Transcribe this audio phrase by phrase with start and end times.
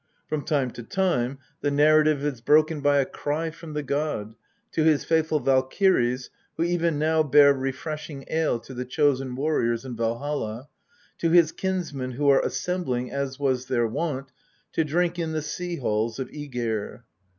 [0.27, 4.33] From time to time the narrative is broken by a cry from the god
[4.71, 9.95] to his faithful Valkyries, who even now bear refreshing ale to the Chosen warriors in
[9.95, 10.65] Valholl
[11.19, 14.31] to his kinsmen who are assembling, as was their wont,
[14.73, 17.03] to drink in the sea halls of Mgir.